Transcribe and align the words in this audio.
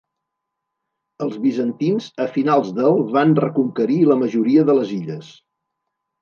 Els 1.25 1.35
bizantins 1.43 2.07
a 2.25 2.27
finals 2.37 2.71
del 2.79 2.97
van 3.19 3.35
reconquerir 3.41 3.99
la 4.13 4.19
majoria 4.23 4.65
de 4.71 4.77
les 4.81 4.97
illes. 4.99 5.31